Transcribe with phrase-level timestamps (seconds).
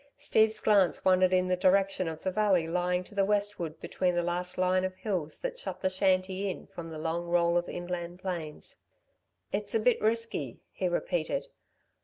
[0.17, 4.23] Steve's glance wandered in the direction of the valley lying to the westward between the
[4.23, 8.17] last line of hills that shut the shanty in from the long roll of inland
[8.17, 8.81] plains.
[9.51, 11.49] "It's a bit risky," he repeated.